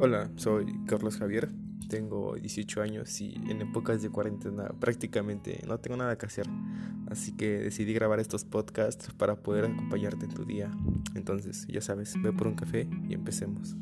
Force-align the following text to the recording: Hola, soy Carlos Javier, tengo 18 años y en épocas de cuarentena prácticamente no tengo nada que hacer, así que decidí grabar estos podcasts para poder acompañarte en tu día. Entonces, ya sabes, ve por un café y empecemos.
Hola, 0.00 0.30
soy 0.36 0.78
Carlos 0.86 1.16
Javier, 1.16 1.50
tengo 1.88 2.36
18 2.36 2.82
años 2.82 3.20
y 3.20 3.34
en 3.48 3.62
épocas 3.62 4.00
de 4.00 4.10
cuarentena 4.10 4.68
prácticamente 4.78 5.60
no 5.66 5.80
tengo 5.80 5.96
nada 5.96 6.16
que 6.16 6.26
hacer, 6.26 6.46
así 7.10 7.32
que 7.32 7.58
decidí 7.58 7.94
grabar 7.94 8.20
estos 8.20 8.44
podcasts 8.44 9.12
para 9.14 9.42
poder 9.42 9.64
acompañarte 9.64 10.26
en 10.26 10.34
tu 10.34 10.44
día. 10.44 10.70
Entonces, 11.16 11.66
ya 11.66 11.80
sabes, 11.80 12.14
ve 12.22 12.32
por 12.32 12.46
un 12.46 12.54
café 12.54 12.88
y 13.08 13.12
empecemos. 13.12 13.74